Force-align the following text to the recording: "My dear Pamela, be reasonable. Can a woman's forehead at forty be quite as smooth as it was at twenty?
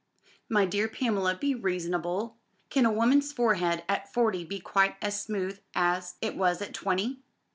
"My 0.49 0.65
dear 0.65 0.87
Pamela, 0.87 1.35
be 1.35 1.53
reasonable. 1.53 2.39
Can 2.71 2.87
a 2.87 2.91
woman's 2.91 3.31
forehead 3.31 3.83
at 3.87 4.11
forty 4.11 4.43
be 4.43 4.59
quite 4.59 4.95
as 4.99 5.21
smooth 5.21 5.59
as 5.75 6.15
it 6.23 6.35
was 6.35 6.59
at 6.63 6.73
twenty? 6.73 7.21